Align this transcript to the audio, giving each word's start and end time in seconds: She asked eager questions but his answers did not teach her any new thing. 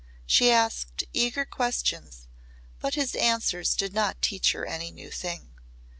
She 0.25 0.49
asked 0.49 1.03
eager 1.13 1.45
questions 1.45 2.27
but 2.79 2.95
his 2.95 3.13
answers 3.13 3.75
did 3.75 3.93
not 3.93 4.19
teach 4.19 4.51
her 4.53 4.65
any 4.65 4.89
new 4.89 5.11
thing. 5.11 5.53